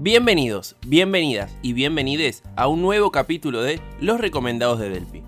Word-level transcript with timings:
Bienvenidos, 0.00 0.76
bienvenidas 0.86 1.52
y 1.60 1.72
bienvenides 1.72 2.44
a 2.54 2.68
un 2.68 2.80
nuevo 2.82 3.10
capítulo 3.10 3.62
de 3.62 3.80
Los 4.00 4.20
Recomendados 4.20 4.78
de 4.78 4.90
Delphi. 4.90 5.24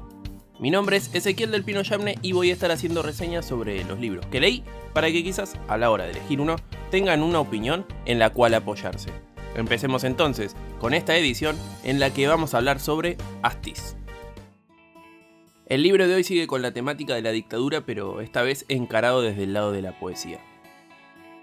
Mi 0.60 0.70
nombre 0.70 0.96
es 0.96 1.12
Ezequiel 1.12 1.50
del 1.50 1.64
Pino 1.64 1.82
Yamne 1.82 2.18
y 2.22 2.30
voy 2.30 2.50
a 2.50 2.52
estar 2.52 2.70
haciendo 2.70 3.02
reseñas 3.02 3.44
sobre 3.44 3.82
los 3.82 3.98
libros 3.98 4.26
que 4.26 4.38
leí 4.38 4.62
para 4.92 5.10
que 5.10 5.24
quizás 5.24 5.54
a 5.66 5.76
la 5.76 5.90
hora 5.90 6.04
de 6.04 6.12
elegir 6.12 6.40
uno 6.40 6.54
tengan 6.92 7.24
una 7.24 7.40
opinión 7.40 7.84
en 8.04 8.20
la 8.20 8.30
cual 8.30 8.54
apoyarse. 8.54 9.10
Empecemos 9.56 10.04
entonces 10.04 10.54
con 10.78 10.94
esta 10.94 11.16
edición 11.16 11.56
en 11.82 11.98
la 11.98 12.14
que 12.14 12.28
vamos 12.28 12.54
a 12.54 12.58
hablar 12.58 12.78
sobre 12.78 13.16
Astiz. 13.42 13.96
El 15.66 15.82
libro 15.82 16.06
de 16.06 16.14
hoy 16.14 16.22
sigue 16.22 16.46
con 16.46 16.62
la 16.62 16.72
temática 16.72 17.16
de 17.16 17.22
la 17.22 17.32
dictadura, 17.32 17.80
pero 17.80 18.20
esta 18.20 18.42
vez 18.42 18.66
encarado 18.68 19.20
desde 19.20 19.42
el 19.42 19.52
lado 19.52 19.72
de 19.72 19.82
la 19.82 19.98
poesía. 19.98 20.38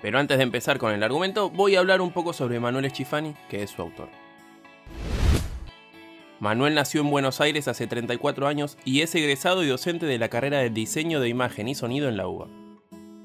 Pero 0.01 0.19
antes 0.19 0.37
de 0.37 0.43
empezar 0.43 0.77
con 0.77 0.93
el 0.93 1.03
argumento, 1.03 1.49
voy 1.49 1.75
a 1.75 1.79
hablar 1.79 2.01
un 2.01 2.11
poco 2.11 2.33
sobre 2.33 2.59
Manuel 2.59 2.85
Eschifani, 2.85 3.33
que 3.49 3.63
es 3.63 3.71
su 3.71 3.81
autor. 3.81 4.09
Manuel 6.39 6.75
nació 6.75 7.01
en 7.01 7.09
Buenos 7.09 7.41
Aires 7.41 7.67
hace 7.67 7.87
34 7.87 8.47
años 8.47 8.77
y 8.85 9.01
es 9.01 9.15
egresado 9.15 9.63
y 9.63 9.67
docente 9.67 10.05
de 10.05 10.19
la 10.19 10.29
carrera 10.29 10.59
de 10.59 10.69
diseño 10.69 11.19
de 11.19 11.29
imagen 11.29 11.67
y 11.67 11.73
sonido 11.73 12.09
en 12.09 12.17
la 12.17 12.27
UBA. 12.27 12.47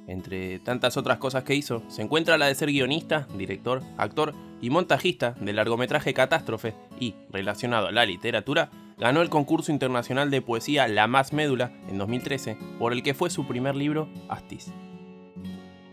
Entre 0.06 0.58
tantas 0.60 0.96
otras 0.96 1.18
cosas 1.18 1.44
que 1.44 1.54
hizo, 1.54 1.82
se 1.88 2.02
encuentra 2.02 2.38
la 2.38 2.46
de 2.46 2.54
ser 2.54 2.70
guionista, 2.70 3.28
director, 3.36 3.82
actor 3.98 4.34
y 4.62 4.70
montajista 4.70 5.34
del 5.40 5.56
largometraje 5.56 6.14
Catástrofe 6.14 6.74
y, 6.98 7.14
relacionado 7.30 7.88
a 7.88 7.92
la 7.92 8.06
literatura, 8.06 8.70
ganó 8.98 9.20
el 9.20 9.28
concurso 9.28 9.72
internacional 9.72 10.30
de 10.30 10.42
poesía 10.42 10.88
La 10.88 11.06
Más 11.06 11.32
Médula 11.32 11.72
en 11.88 11.98
2013, 11.98 12.56
por 12.78 12.92
el 12.92 13.02
que 13.02 13.14
fue 13.14 13.30
su 13.30 13.46
primer 13.46 13.76
libro, 13.76 14.08
Astiz. 14.28 14.72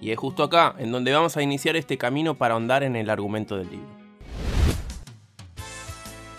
Y 0.01 0.11
es 0.11 0.17
justo 0.17 0.43
acá 0.43 0.75
en 0.77 0.91
donde 0.91 1.11
vamos 1.11 1.35
a 1.37 1.41
iniciar 1.41 1.75
este 1.75 1.97
camino 1.97 2.35
para 2.35 2.53
ahondar 2.53 2.83
en 2.83 2.95
el 2.95 3.09
argumento 3.09 3.57
del 3.57 3.69
libro. 3.69 3.99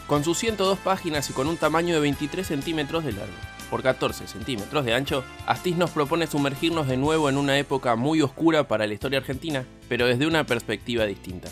Con 0.06 0.25
sus 0.25 0.39
102 0.39 0.78
páginas 0.78 1.30
y 1.30 1.33
con 1.33 1.47
un 1.47 1.56
tamaño 1.56 1.94
de 1.94 2.00
23 2.00 2.47
centímetros 2.47 3.05
de 3.05 3.12
largo 3.12 3.33
por 3.70 3.83
14 3.83 4.27
centímetros 4.27 4.84
de 4.84 4.94
ancho, 4.94 5.22
Astiz 5.47 5.77
nos 5.77 5.91
propone 5.91 6.27
sumergirnos 6.27 6.89
de 6.89 6.97
nuevo 6.97 7.28
en 7.28 7.36
una 7.36 7.56
época 7.56 7.94
muy 7.94 8.20
oscura 8.20 8.67
para 8.67 8.89
la 8.89 8.94
historia 8.94 9.20
argentina, 9.20 9.64
pero 9.89 10.06
desde 10.06 10.27
una 10.27 10.45
perspectiva 10.45 11.06
distinta. 11.06 11.48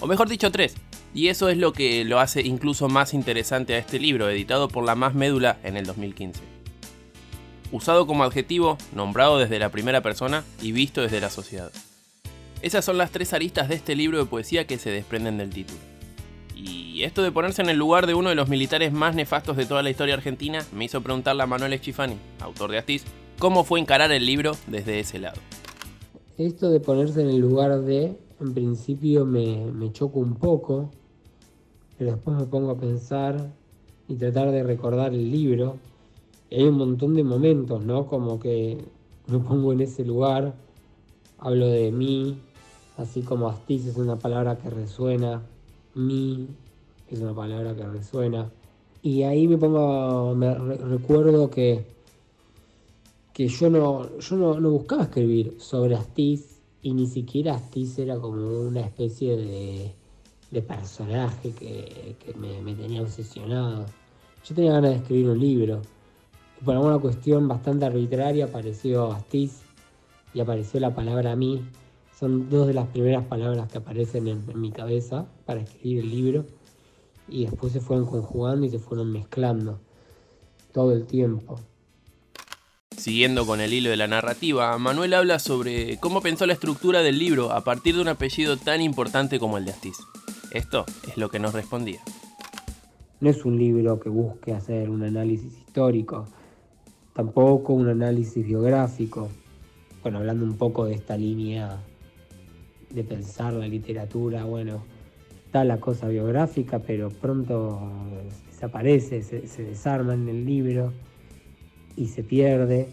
O 0.00 0.06
mejor 0.06 0.30
dicho, 0.30 0.50
tres, 0.50 0.76
y 1.12 1.28
eso 1.28 1.50
es 1.50 1.58
lo 1.58 1.74
que 1.74 2.06
lo 2.06 2.20
hace 2.20 2.40
incluso 2.40 2.88
más 2.88 3.12
interesante 3.12 3.74
a 3.74 3.78
este 3.78 3.98
libro, 3.98 4.30
editado 4.30 4.68
por 4.68 4.84
La 4.84 4.94
Más 4.94 5.14
Médula 5.14 5.58
en 5.62 5.76
el 5.76 5.84
2015 5.84 6.59
usado 7.72 8.06
como 8.06 8.24
adjetivo, 8.24 8.78
nombrado 8.94 9.38
desde 9.38 9.58
la 9.58 9.70
primera 9.70 10.02
persona 10.02 10.44
y 10.60 10.72
visto 10.72 11.02
desde 11.02 11.20
la 11.20 11.30
sociedad. 11.30 11.70
Esas 12.62 12.84
son 12.84 12.98
las 12.98 13.10
tres 13.10 13.32
aristas 13.32 13.68
de 13.68 13.74
este 13.74 13.94
libro 13.94 14.18
de 14.18 14.26
poesía 14.26 14.66
que 14.66 14.78
se 14.78 14.90
desprenden 14.90 15.38
del 15.38 15.50
título. 15.50 15.78
Y 16.54 17.04
esto 17.04 17.22
de 17.22 17.32
ponerse 17.32 17.62
en 17.62 17.70
el 17.70 17.78
lugar 17.78 18.06
de 18.06 18.14
uno 18.14 18.28
de 18.28 18.34
los 18.34 18.48
militares 18.48 18.92
más 18.92 19.14
nefastos 19.14 19.56
de 19.56 19.64
toda 19.64 19.82
la 19.82 19.88
historia 19.88 20.14
argentina 20.14 20.64
me 20.74 20.84
hizo 20.84 21.00
preguntarle 21.00 21.42
a 21.42 21.46
Manuel 21.46 21.72
Eschifani, 21.72 22.16
autor 22.40 22.70
de 22.70 22.78
Astiz, 22.78 23.04
cómo 23.38 23.64
fue 23.64 23.80
encarar 23.80 24.12
el 24.12 24.26
libro 24.26 24.52
desde 24.66 25.00
ese 25.00 25.18
lado. 25.18 25.40
Esto 26.36 26.70
de 26.70 26.80
ponerse 26.80 27.22
en 27.22 27.30
el 27.30 27.38
lugar 27.38 27.80
de, 27.80 28.16
en 28.40 28.54
principio 28.54 29.24
me, 29.24 29.64
me 29.72 29.90
choca 29.92 30.18
un 30.18 30.34
poco, 30.34 30.90
pero 31.96 32.12
después 32.12 32.36
me 32.36 32.44
pongo 32.44 32.72
a 32.72 32.78
pensar 32.78 33.50
y 34.08 34.16
tratar 34.16 34.50
de 34.50 34.62
recordar 34.62 35.14
el 35.14 35.30
libro 35.30 35.78
hay 36.50 36.64
un 36.64 36.76
montón 36.76 37.14
de 37.14 37.22
momentos, 37.22 37.84
¿no? 37.84 38.06
Como 38.06 38.40
que 38.40 38.78
me 39.26 39.38
pongo 39.38 39.72
en 39.72 39.80
ese 39.80 40.04
lugar, 40.04 40.54
hablo 41.38 41.68
de 41.68 41.92
mí, 41.92 42.38
así 42.96 43.22
como 43.22 43.48
astiz 43.48 43.86
es 43.86 43.96
una 43.96 44.16
palabra 44.16 44.58
que 44.58 44.68
resuena, 44.68 45.42
mí 45.94 46.48
es 47.08 47.20
una 47.20 47.34
palabra 47.34 47.74
que 47.74 47.86
resuena. 47.86 48.50
Y 49.02 49.22
ahí 49.22 49.46
me 49.46 49.56
pongo, 49.56 50.34
me 50.34 50.52
recuerdo 50.54 51.50
que, 51.50 51.86
que 53.32 53.48
yo, 53.48 53.70
no, 53.70 54.18
yo 54.18 54.36
no, 54.36 54.70
buscaba 54.70 55.04
escribir 55.04 55.56
sobre 55.58 55.94
Astiz 55.94 56.60
y 56.82 56.92
ni 56.92 57.06
siquiera 57.06 57.54
Astiz 57.54 57.98
era 57.98 58.18
como 58.18 58.60
una 58.60 58.80
especie 58.80 59.36
de, 59.36 59.94
de 60.50 60.62
personaje 60.62 61.52
que, 61.52 62.16
que 62.18 62.34
me, 62.34 62.60
me 62.60 62.74
tenía 62.74 63.00
obsesionado. 63.00 63.86
Yo 64.44 64.54
tenía 64.54 64.72
ganas 64.72 64.90
de 64.90 64.96
escribir 64.96 65.30
un 65.30 65.40
libro 65.40 65.80
por 66.64 66.74
alguna 66.74 66.98
cuestión 66.98 67.48
bastante 67.48 67.86
arbitraria 67.86 68.46
apareció 68.46 69.12
Astiz 69.12 69.62
y 70.34 70.40
apareció 70.40 70.80
la 70.80 70.94
palabra 70.94 71.36
mí. 71.36 71.62
Son 72.18 72.50
dos 72.50 72.66
de 72.66 72.74
las 72.74 72.86
primeras 72.88 73.24
palabras 73.24 73.70
que 73.70 73.78
aparecen 73.78 74.28
en, 74.28 74.44
mi 74.60 74.70
cabeza 74.70 75.26
para 75.46 75.60
escribir 75.60 76.00
el 76.00 76.10
libro 76.10 76.44
y 77.28 77.46
después 77.46 77.72
se 77.72 77.80
fueron 77.80 78.06
conjugando 78.06 78.66
y 78.66 78.70
se 78.70 78.78
fueron 78.78 79.10
mezclando 79.10 79.80
todo 80.72 80.92
el 80.92 81.06
tiempo. 81.06 81.58
Siguiendo 82.96 83.46
con 83.46 83.62
el 83.62 83.72
hilo 83.72 83.88
de 83.88 83.96
la 83.96 84.06
narrativa, 84.06 84.76
Manuel 84.76 85.14
habla 85.14 85.38
sobre 85.38 85.96
cómo 85.98 86.20
pensó 86.20 86.44
la 86.44 86.52
estructura 86.52 87.00
del 87.00 87.18
libro 87.18 87.52
a 87.52 87.64
partir 87.64 87.94
de 87.94 88.02
un 88.02 88.08
apellido 88.08 88.58
tan 88.58 88.82
importante 88.82 89.38
como 89.38 89.56
el 89.56 89.64
de 89.64 89.70
Astiz. 89.70 89.96
Esto 90.50 90.84
es 91.08 91.16
lo 91.16 91.30
que 91.30 91.38
nos 91.38 91.54
respondía. 91.54 92.00
No 93.20 93.30
es 93.30 93.44
un 93.44 93.56
libro 93.56 94.00
que 94.00 94.10
busque 94.10 94.52
hacer 94.52 94.90
un 94.90 95.02
análisis 95.02 95.52
histórico, 95.56 96.26
tampoco 97.20 97.74
un 97.74 97.86
análisis 97.86 98.46
biográfico, 98.46 99.28
bueno, 100.02 100.16
hablando 100.16 100.42
un 100.42 100.56
poco 100.56 100.86
de 100.86 100.94
esta 100.94 101.18
línea 101.18 101.78
de 102.88 103.04
pensar 103.04 103.52
la 103.52 103.68
literatura, 103.68 104.44
bueno, 104.44 104.82
está 105.44 105.62
la 105.64 105.78
cosa 105.78 106.08
biográfica, 106.08 106.78
pero 106.78 107.10
pronto 107.10 107.78
desaparece, 108.48 109.22
se, 109.22 109.62
desarma 109.62 110.14
en 110.14 110.30
el 110.30 110.46
libro 110.46 110.94
y 111.94 112.06
se 112.06 112.22
pierde 112.22 112.88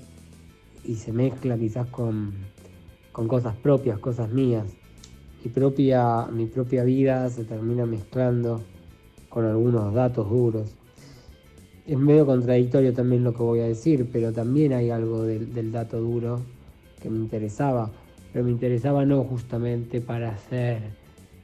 y 0.84 0.96
se 0.96 1.14
mezcla 1.14 1.58
quizás 1.58 1.88
con, 1.88 2.34
con 3.14 3.30
cosas 3.30 3.56
propias, 3.56 3.98
cosas 3.98 4.30
mías. 4.30 4.66
Mi 5.42 5.50
propia, 5.52 6.26
mi 6.26 6.48
propia 6.48 6.84
vida 6.84 7.30
se 7.30 7.46
termina 7.46 7.86
mezclando 7.86 8.62
con 9.30 9.46
algunos 9.46 9.94
datos 9.94 10.30
duros 10.30 10.76
es 11.88 11.98
medio 11.98 12.26
contradictorio 12.26 12.94
también 12.94 13.24
lo 13.24 13.34
que 13.34 13.42
voy 13.42 13.62
a 13.62 13.68
decir, 13.68 14.10
pero 14.12 14.34
también 14.34 14.74
hay 14.74 14.90
algo 14.90 15.24
del, 15.24 15.72
dato 15.72 16.02
duro 16.02 16.42
que 17.02 17.10
me 17.10 17.18
interesaba, 17.18 17.90
pero 18.34 18.44
me 18.44 18.52
interesaba 18.52 19.06
no 19.06 19.24
justamente 19.24 20.02
para 20.02 20.32
hacer 20.32 20.82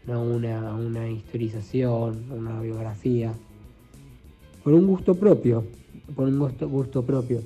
una, 0.05 0.73
una 0.73 1.09
historización, 1.09 2.25
una 2.29 2.59
biografía, 2.59 3.33
por 4.65 4.73
un 4.73 4.85
gusto 4.85 5.15
propio, 5.15 5.63
por 6.13 6.27
un 6.27 6.37
gusto, 6.37 6.67
gusto 6.67 7.03
propio. 7.03 7.41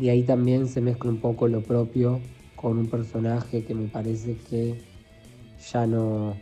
Y 0.00 0.08
ahí 0.08 0.22
también 0.22 0.68
se 0.68 0.80
mezcla 0.80 1.10
un 1.10 1.18
poco 1.18 1.48
lo 1.48 1.62
propio 1.62 2.20
con 2.54 2.78
un 2.78 2.86
personaje 2.86 3.64
que 3.64 3.74
me 3.74 3.88
parece 3.88 4.36
que 4.48 4.76
ya 5.72 5.86
no, 5.86 6.34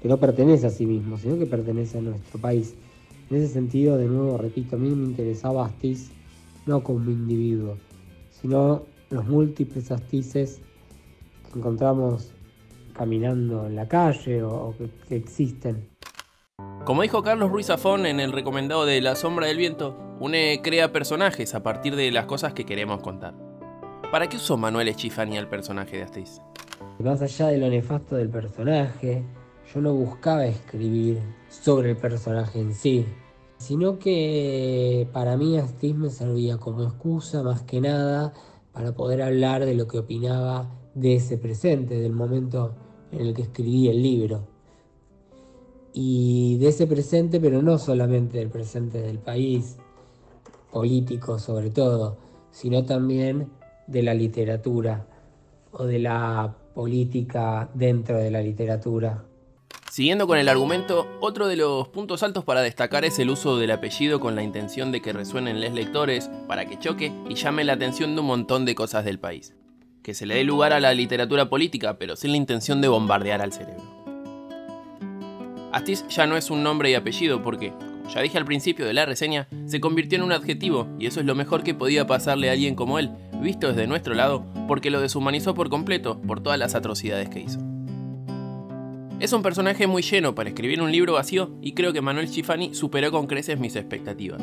que 0.00 0.08
no 0.08 0.16
pertenece 0.16 0.66
a 0.66 0.70
sí 0.70 0.86
mismo, 0.86 1.18
sino 1.18 1.38
que 1.38 1.46
pertenece 1.46 1.98
a 1.98 2.00
nuestro 2.00 2.40
país. 2.40 2.74
En 3.30 3.36
ese 3.36 3.46
sentido, 3.46 3.96
de 3.96 4.06
nuevo, 4.06 4.36
repito, 4.38 4.74
a 4.74 4.78
mí 4.78 4.90
me 4.90 5.06
interesaba 5.06 5.66
Astiz 5.66 6.10
no 6.66 6.82
como 6.82 7.08
individuo, 7.10 7.76
sino 8.30 8.82
los 9.10 9.24
múltiples 9.26 9.92
Astices 9.92 10.60
que 11.52 11.58
encontramos 11.60 12.32
caminando 12.92 13.66
en 13.66 13.76
la 13.76 13.86
calle 13.86 14.42
o, 14.42 14.74
que, 15.08 15.14
existen. 15.14 15.88
Como 16.84 17.02
dijo 17.02 17.22
Carlos 17.22 17.52
Ruiz 17.52 17.66
Zafón 17.66 18.04
en 18.04 18.18
el 18.18 18.32
recomendado 18.32 18.84
de 18.84 19.00
La 19.00 19.14
Sombra 19.14 19.46
del 19.46 19.58
Viento, 19.58 19.96
une 20.18 20.60
crea 20.60 20.90
personajes 20.90 21.54
a 21.54 21.62
partir 21.62 21.94
de 21.94 22.10
las 22.10 22.26
cosas 22.26 22.52
que 22.52 22.66
queremos 22.66 23.00
contar. 23.00 23.34
¿Para 24.10 24.28
qué 24.28 24.38
usó 24.38 24.56
Manuel 24.56 24.88
Echifani 24.88 25.38
al 25.38 25.48
personaje 25.48 25.98
de 25.98 26.02
Astiz? 26.02 26.40
Más 26.98 27.22
allá 27.22 27.46
de 27.46 27.58
lo 27.58 27.68
nefasto 27.68 28.16
del 28.16 28.28
personaje, 28.28 29.22
yo 29.72 29.80
no 29.80 29.94
buscaba 29.94 30.46
escribir 30.46 31.20
sobre 31.48 31.90
el 31.90 31.96
personaje 31.96 32.60
en 32.60 32.74
sí, 32.74 33.06
sino 33.58 33.98
que 33.98 35.08
para 35.12 35.36
mí 35.36 35.58
Astiz 35.58 35.94
me 35.94 36.10
servía 36.10 36.56
como 36.56 36.82
excusa 36.82 37.42
más 37.42 37.62
que 37.62 37.80
nada 37.80 38.32
para 38.72 38.92
poder 38.92 39.22
hablar 39.22 39.64
de 39.64 39.74
lo 39.74 39.86
que 39.86 39.98
opinaba 39.98 40.68
de 40.94 41.16
ese 41.16 41.38
presente, 41.38 42.00
del 42.00 42.12
momento 42.12 42.74
en 43.12 43.20
el 43.20 43.34
que 43.34 43.42
escribí 43.42 43.88
el 43.88 44.02
libro. 44.02 44.48
Y 45.92 46.58
de 46.58 46.68
ese 46.68 46.86
presente, 46.86 47.40
pero 47.40 47.62
no 47.62 47.78
solamente 47.78 48.38
del 48.38 48.48
presente 48.48 49.00
del 49.00 49.18
país, 49.18 49.76
político 50.72 51.38
sobre 51.38 51.70
todo, 51.70 52.16
sino 52.50 52.84
también 52.84 53.50
de 53.86 54.02
la 54.02 54.14
literatura 54.14 55.06
o 55.72 55.84
de 55.84 55.98
la 55.98 56.56
política 56.74 57.70
dentro 57.74 58.18
de 58.18 58.30
la 58.30 58.40
literatura. 58.40 59.29
Siguiendo 59.90 60.28
con 60.28 60.38
el 60.38 60.48
argumento, 60.48 61.08
otro 61.20 61.48
de 61.48 61.56
los 61.56 61.88
puntos 61.88 62.22
altos 62.22 62.44
para 62.44 62.62
destacar 62.62 63.04
es 63.04 63.18
el 63.18 63.28
uso 63.28 63.58
del 63.58 63.72
apellido 63.72 64.20
con 64.20 64.36
la 64.36 64.44
intención 64.44 64.92
de 64.92 65.02
que 65.02 65.12
resuenen 65.12 65.60
los 65.60 65.72
lectores, 65.72 66.30
para 66.46 66.64
que 66.64 66.78
choque 66.78 67.12
y 67.28 67.34
llame 67.34 67.64
la 67.64 67.72
atención 67.72 68.14
de 68.14 68.20
un 68.20 68.28
montón 68.28 68.64
de 68.64 68.76
cosas 68.76 69.04
del 69.04 69.18
país. 69.18 69.52
Que 70.04 70.14
se 70.14 70.26
le 70.26 70.36
dé 70.36 70.44
lugar 70.44 70.72
a 70.72 70.78
la 70.78 70.94
literatura 70.94 71.50
política, 71.50 71.98
pero 71.98 72.14
sin 72.14 72.30
la 72.30 72.36
intención 72.36 72.80
de 72.80 72.86
bombardear 72.86 73.42
al 73.42 73.52
cerebro. 73.52 73.82
Astiz 75.72 76.06
ya 76.06 76.24
no 76.28 76.36
es 76.36 76.50
un 76.50 76.62
nombre 76.62 76.88
y 76.92 76.94
apellido 76.94 77.42
porque, 77.42 77.72
como 77.72 78.10
ya 78.14 78.22
dije 78.22 78.38
al 78.38 78.44
principio 78.44 78.86
de 78.86 78.94
la 78.94 79.06
reseña, 79.06 79.48
se 79.66 79.80
convirtió 79.80 80.18
en 80.18 80.24
un 80.24 80.32
adjetivo 80.32 80.86
y 81.00 81.06
eso 81.06 81.18
es 81.18 81.26
lo 81.26 81.34
mejor 81.34 81.64
que 81.64 81.74
podía 81.74 82.06
pasarle 82.06 82.48
a 82.48 82.52
alguien 82.52 82.76
como 82.76 83.00
él, 83.00 83.10
visto 83.42 83.66
desde 83.66 83.88
nuestro 83.88 84.14
lado, 84.14 84.46
porque 84.68 84.90
lo 84.90 85.00
deshumanizó 85.00 85.54
por 85.54 85.68
completo 85.68 86.20
por 86.20 86.40
todas 86.40 86.60
las 86.60 86.76
atrocidades 86.76 87.28
que 87.28 87.40
hizo. 87.40 87.69
Es 89.20 89.34
un 89.34 89.42
personaje 89.42 89.86
muy 89.86 90.00
lleno 90.00 90.34
para 90.34 90.48
escribir 90.48 90.80
un 90.80 90.90
libro 90.90 91.12
vacío 91.12 91.50
y 91.60 91.72
creo 91.72 91.92
que 91.92 92.00
Manuel 92.00 92.28
Schifani 92.28 92.74
superó 92.74 93.10
con 93.10 93.26
creces 93.26 93.60
mis 93.60 93.76
expectativas. 93.76 94.40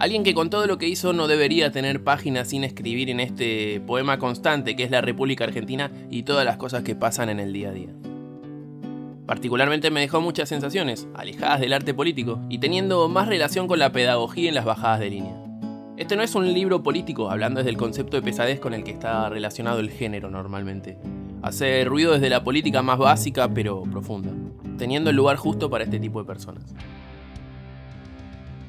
Alguien 0.00 0.24
que 0.24 0.34
con 0.34 0.50
todo 0.50 0.66
lo 0.66 0.78
que 0.78 0.88
hizo 0.88 1.12
no 1.12 1.28
debería 1.28 1.70
tener 1.70 2.02
páginas 2.02 2.48
sin 2.48 2.64
escribir 2.64 3.10
en 3.10 3.20
este 3.20 3.80
poema 3.86 4.18
constante 4.18 4.74
que 4.74 4.82
es 4.82 4.90
la 4.90 5.00
República 5.00 5.44
Argentina 5.44 5.92
y 6.10 6.24
todas 6.24 6.44
las 6.44 6.56
cosas 6.56 6.82
que 6.82 6.96
pasan 6.96 7.28
en 7.28 7.38
el 7.38 7.52
día 7.52 7.68
a 7.68 7.72
día. 7.72 7.90
Particularmente 9.26 9.92
me 9.92 10.00
dejó 10.00 10.20
muchas 10.20 10.48
sensaciones, 10.48 11.06
alejadas 11.14 11.60
del 11.60 11.72
arte 11.72 11.94
político 11.94 12.40
y 12.48 12.58
teniendo 12.58 13.08
más 13.08 13.28
relación 13.28 13.68
con 13.68 13.78
la 13.78 13.92
pedagogía 13.92 14.48
en 14.48 14.56
las 14.56 14.64
bajadas 14.64 14.98
de 14.98 15.10
línea. 15.10 15.40
Este 15.96 16.16
no 16.16 16.24
es 16.24 16.34
un 16.34 16.52
libro 16.52 16.82
político, 16.82 17.30
hablando 17.30 17.60
desde 17.60 17.70
el 17.70 17.76
concepto 17.76 18.16
de 18.16 18.22
pesadez 18.22 18.58
con 18.58 18.74
el 18.74 18.82
que 18.82 18.90
está 18.90 19.28
relacionado 19.28 19.78
el 19.78 19.90
género 19.90 20.30
normalmente. 20.30 20.98
Hace 21.44 21.84
ruido 21.84 22.14
desde 22.14 22.30
la 22.30 22.42
política 22.42 22.80
más 22.80 22.96
básica 22.96 23.50
pero 23.52 23.82
profunda, 23.82 24.30
teniendo 24.78 25.10
el 25.10 25.16
lugar 25.16 25.36
justo 25.36 25.68
para 25.68 25.84
este 25.84 26.00
tipo 26.00 26.18
de 26.18 26.26
personas. 26.26 26.64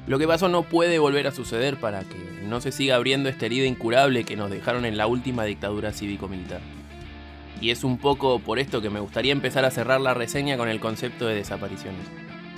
Lo 0.06 0.18
que 0.18 0.28
pasó 0.28 0.50
no 0.50 0.62
puede 0.62 0.98
volver 0.98 1.26
a 1.26 1.30
suceder 1.30 1.80
para 1.80 2.00
que 2.00 2.18
no 2.44 2.60
se 2.60 2.72
siga 2.72 2.96
abriendo 2.96 3.30
esta 3.30 3.46
herida 3.46 3.64
incurable 3.64 4.24
que 4.24 4.36
nos 4.36 4.50
dejaron 4.50 4.84
en 4.84 4.98
la 4.98 5.06
última 5.06 5.44
dictadura 5.44 5.94
cívico-militar. 5.94 6.60
Y 7.62 7.70
es 7.70 7.82
un 7.82 7.96
poco 7.96 8.40
por 8.40 8.58
esto 8.58 8.82
que 8.82 8.90
me 8.90 9.00
gustaría 9.00 9.32
empezar 9.32 9.64
a 9.64 9.70
cerrar 9.70 10.02
la 10.02 10.12
reseña 10.12 10.58
con 10.58 10.68
el 10.68 10.78
concepto 10.78 11.26
de 11.26 11.36
desapariciones. 11.36 12.06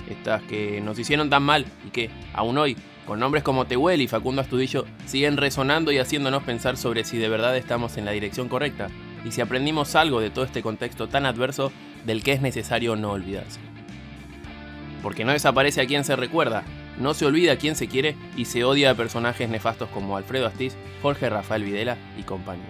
Estas 0.09 0.43
que 0.43 0.81
nos 0.81 0.99
hicieron 0.99 1.29
tan 1.29 1.43
mal 1.43 1.65
y 1.87 1.91
que, 1.91 2.09
aún 2.33 2.57
hoy, 2.57 2.75
con 3.05 3.21
nombres 3.21 3.41
como 3.41 3.67
Tehuel 3.67 4.01
y 4.01 4.09
Facundo 4.09 4.41
Astudillo, 4.41 4.83
siguen 5.05 5.37
resonando 5.37 5.93
y 5.93 5.97
haciéndonos 5.97 6.43
pensar 6.43 6.75
sobre 6.75 7.05
si 7.05 7.17
de 7.17 7.29
verdad 7.29 7.55
estamos 7.55 7.95
en 7.95 8.03
la 8.03 8.11
dirección 8.11 8.49
correcta 8.49 8.89
y 9.25 9.31
si 9.31 9.41
aprendimos 9.41 9.95
algo 9.95 10.19
de 10.21 10.29
todo 10.29 10.45
este 10.45 10.61
contexto 10.61 11.07
tan 11.07 11.25
adverso 11.25 11.71
del 12.05 12.23
que 12.23 12.33
es 12.33 12.41
necesario 12.41 12.95
no 12.95 13.11
olvidarse. 13.11 13.59
Porque 15.03 15.25
no 15.25 15.31
desaparece 15.31 15.81
a 15.81 15.87
quien 15.87 16.03
se 16.03 16.15
recuerda, 16.15 16.63
no 16.99 17.13
se 17.13 17.25
olvida 17.25 17.53
a 17.53 17.57
quien 17.57 17.75
se 17.75 17.87
quiere 17.87 18.15
y 18.35 18.45
se 18.45 18.63
odia 18.63 18.91
a 18.91 18.95
personajes 18.95 19.49
nefastos 19.49 19.89
como 19.89 20.17
Alfredo 20.17 20.47
Astiz, 20.47 20.75
Jorge 21.01 21.29
Rafael 21.29 21.63
Videla 21.63 21.97
y 22.17 22.23
compañía. 22.23 22.65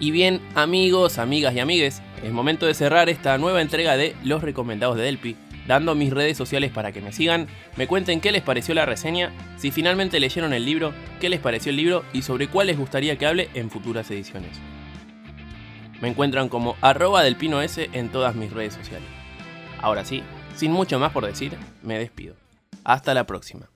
Y 0.00 0.10
bien, 0.10 0.40
amigos, 0.54 1.18
amigas 1.18 1.54
y 1.54 1.60
amigues, 1.60 2.02
es 2.24 2.32
momento 2.32 2.66
de 2.66 2.74
cerrar 2.74 3.08
esta 3.10 3.36
nueva 3.38 3.60
entrega 3.60 3.96
de 3.96 4.16
Los 4.24 4.42
Recomendados 4.42 4.96
de 4.96 5.02
Delpi, 5.02 5.36
dando 5.70 5.94
mis 5.94 6.12
redes 6.12 6.36
sociales 6.36 6.72
para 6.72 6.90
que 6.90 7.00
me 7.00 7.12
sigan, 7.12 7.46
me 7.76 7.86
cuenten 7.86 8.20
qué 8.20 8.32
les 8.32 8.42
pareció 8.42 8.74
la 8.74 8.86
reseña, 8.86 9.30
si 9.56 9.70
finalmente 9.70 10.18
leyeron 10.18 10.52
el 10.52 10.64
libro, 10.64 10.92
qué 11.20 11.28
les 11.28 11.38
pareció 11.38 11.70
el 11.70 11.76
libro 11.76 12.04
y 12.12 12.22
sobre 12.22 12.48
cuál 12.48 12.66
les 12.66 12.76
gustaría 12.76 13.16
que 13.16 13.26
hable 13.26 13.50
en 13.54 13.70
futuras 13.70 14.10
ediciones. 14.10 14.50
Me 16.00 16.08
encuentran 16.08 16.48
como 16.48 16.74
arroba 16.80 17.22
del 17.22 17.36
pino 17.36 17.62
S 17.62 17.88
en 17.92 18.08
todas 18.08 18.34
mis 18.34 18.52
redes 18.52 18.74
sociales. 18.74 19.06
Ahora 19.80 20.04
sí, 20.04 20.24
sin 20.56 20.72
mucho 20.72 20.98
más 20.98 21.12
por 21.12 21.24
decir, 21.24 21.56
me 21.84 22.00
despido. 22.00 22.34
Hasta 22.82 23.14
la 23.14 23.24
próxima. 23.24 23.68